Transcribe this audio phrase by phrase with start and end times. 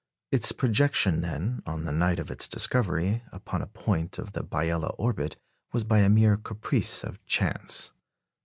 [0.31, 4.95] Its projection, then, on the night of its discovery, upon a point of the Biela
[4.97, 5.35] orbit
[5.73, 7.91] was by a mere caprice of chance.